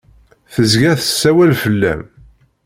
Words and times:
Tezga 0.53 0.91
tessawal 0.99 1.51
fell-am. 1.61 2.01